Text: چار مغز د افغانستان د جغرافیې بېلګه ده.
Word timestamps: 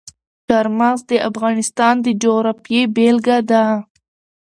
چار 0.47 0.67
مغز 0.79 1.01
د 1.09 1.11
افغانستان 1.29 1.95
د 2.05 2.07
جغرافیې 2.23 2.81
بېلګه 2.95 3.37
ده. 3.49 3.63